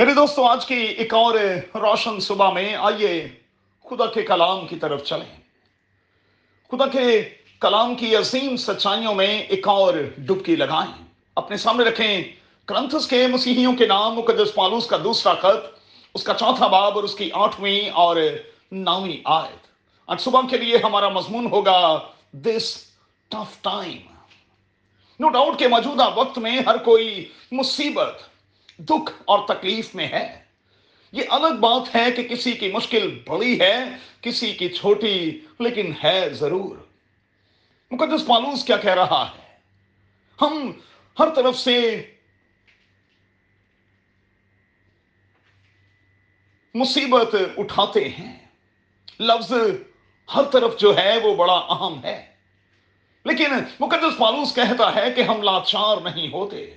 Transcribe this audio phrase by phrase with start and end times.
[0.00, 1.34] میرے دوستوں آج کی ایک اور
[1.74, 3.28] روشن صبح میں آئیے
[3.90, 5.40] خدا کے کلام کی طرف چلیں۔
[6.72, 7.28] خدا کے
[7.60, 11.04] کلام کی عظیم سچائیوں میں ایک اور ڈبکی لگائیں۔
[11.36, 12.24] اپنے سامنے رکھیں
[12.64, 15.78] کرنتھس کے مسیحیوں کے نام، مقدس پالوس کا دوسرا خط،
[16.14, 18.16] اس کا چوتھا باب اور اس کی آٹھویں اور
[18.72, 19.66] نویں آیت۔
[20.06, 21.98] آج صبح کے لیے ہمارا مضمون ہوگا
[22.32, 22.76] this
[23.28, 23.96] tough time
[25.20, 28.22] no doubt کے موجودہ وقت میں ہر کوئی مصیبت
[28.80, 30.44] دکھ اور تکلیف میں ہے۔
[31.12, 33.78] یہ الگ بات ہے کہ کسی کی مشکل بڑی ہے،
[34.20, 36.76] کسی کی چھوٹی، لیکن ہے ضرور۔
[37.90, 39.56] مقدس پالوس کیا کہہ رہا ہے؟
[40.40, 40.72] ہم
[41.18, 42.06] ہر طرف سے
[46.74, 48.46] مصیبت اٹھاتے ہیں۔
[49.20, 49.52] لفظ
[50.34, 52.34] ہر طرف جو ہے وہ بڑا اہم ہے۔
[53.24, 56.76] لیکن مقدس پالوس کہتا ہے کہ ہم لاچار نہیں ہوتے۔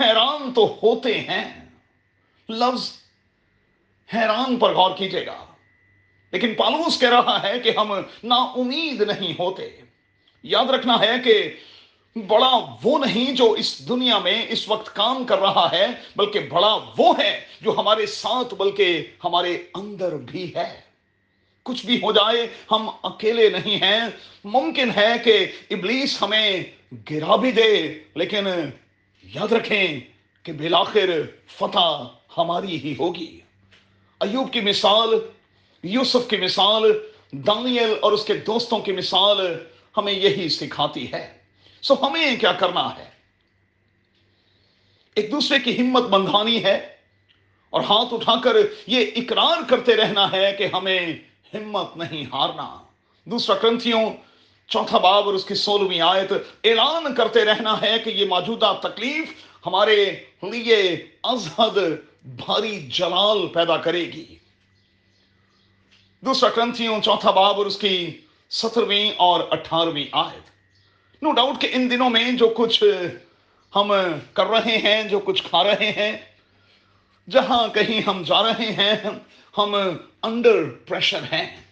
[0.00, 1.64] حیران تو ہوتے ہیں۔
[2.48, 2.92] لفظ
[4.14, 5.44] حیران پر غور کیجیے گا۔
[6.32, 9.80] لیکن پالوس کہہ رہا ہے کہ ہم نا امید نہیں ہوتے۔
[10.42, 11.54] یاد رکھنا ہے کہ
[12.26, 16.78] بڑا وہ نہیں جو اس دنیا میں اس وقت کام کر رہا ہے، بلکہ بڑا
[16.98, 20.80] وہ ہے جو ہمارے ساتھ، بلکہ ہمارے اندر بھی ہے۔
[21.62, 24.00] کچھ بھی ہو جائے، ہم اکیلے نہیں ہیں۔
[24.44, 26.64] ممکن ہے کہ ابلیس ہمیں
[27.10, 28.46] گرا بھی دے، لیکن
[29.24, 30.00] یاد رکھیں
[30.42, 31.10] کہ بلاخر
[31.46, 32.02] فتح
[32.36, 33.40] ہماری ہی ہوگی۔
[34.20, 35.14] ایوب کی مثال،
[35.82, 36.82] یوسف کی مثال،
[37.32, 39.58] دانیل اور اس کے دوستوں کی مثال
[39.96, 41.38] ہمیں یہی سکھاتی ہے۔
[41.82, 43.04] سو ہمیں کیا کرنا ہے؟
[45.14, 46.96] ایک دوسرے کی ہمت بندھانی ہے
[47.70, 51.12] اور ہاتھ اٹھا کر یہ اقرار کرتے رہنا ہے کہ ہمیں
[51.54, 52.78] ہمت نہیں ہارنا۔
[53.24, 54.10] دوسرا کرنتھیوں
[54.68, 56.32] چوتھا باب اور اس کی سولہویں آیت،
[56.64, 59.32] اعلان کرتے رہنا ہے کہ یہ موجودہ تکلیف
[59.66, 61.78] ہمارے لیے ازحد
[62.24, 64.36] بھاری جلال پیدا کرے گی۔
[66.20, 68.20] دوسرا کرنتھیوں، چوتھا باب اور اس کی
[68.50, 70.50] سترویں اور اٹھارہویں آیت۔
[71.22, 72.84] نو ڈاؤٹ کہ ان دنوں میں جو کچھ
[73.76, 73.92] ہم
[74.32, 76.16] کر رہے ہیں، جو کچھ کھا رہے ہیں،
[77.30, 79.10] جہاں کہیں ہم جا رہے ہیں،
[79.58, 79.76] ہم
[80.22, 81.63] انڈر پریشر ہیں۔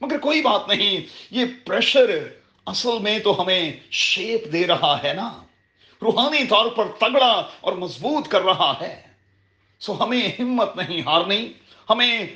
[0.00, 2.28] مگر کوئی بات نہیں، یہ پریشر
[2.66, 5.42] اصل میں تو ہمیں شیپ دے رہا ہے نا۔
[6.02, 9.02] روحانی طور پر تگڑا اور مضبوط کر رہا ہے۔
[9.80, 11.52] سو ہمیں ہمت نہیں ہارنی،
[11.90, 12.26] ہمیں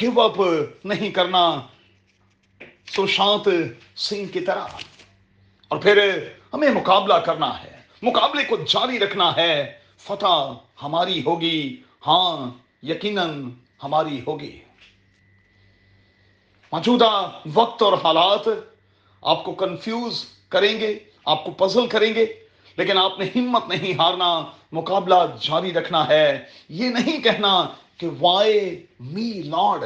[0.00, 0.40] گیو اپ
[0.84, 1.60] نہیں کرنا۔
[2.86, 3.48] سوشانت
[3.98, 4.66] سنگھ کی طرح۔
[5.68, 12.50] اور پھر ہمیں مقابلہ کرنا ہے، مقابلے کو جاری رکھنا ہے۔ فتح ہماری ہوگی ہاں
[12.82, 13.50] یقیناً
[13.82, 14.60] ہماری ہوگی۔
[16.72, 18.48] موجودہ وقت اور حالات
[19.22, 22.26] آپ کو کنفیوز کریں گے، آپ کو پزل کریں گے،
[22.76, 28.86] لیکن آپ نے ہمت نہیں ہارنا، مقابلہ جاری رکھنا ہے۔ یہ نہیں کہنا کہ وائی
[29.00, 29.84] می لارڈ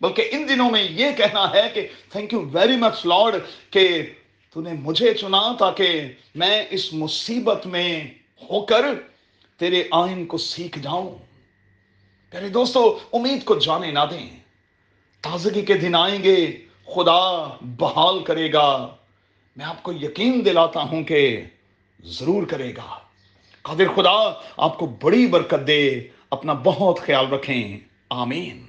[0.00, 3.34] بلکہ ان دنوں میں یہ کہنا ہے کہ thank you very much Lord
[3.70, 4.02] کہ
[4.54, 6.00] تو نے مجھے چنا تاکہ
[6.34, 8.04] میں اس مصیبت میں
[8.50, 8.84] ہو کر
[9.56, 11.18] تیرے آئین کو سیکھ جاؤں۔
[12.30, 14.47] پیارے دوستو، امید کو جانے نہ دیں۔
[15.20, 16.56] تازگی کے دن آئیں گے،
[16.86, 18.96] خدا بحال کرے گا۔
[19.56, 21.44] میں آپ کو یقین دلاتا ہوں کہ
[22.04, 22.98] ضرور کرے گا۔
[23.62, 27.78] قادر خدا، آپ کو بڑی برکت دے، اپنا بہت خیال رکھیں۔
[28.10, 28.67] آمین۔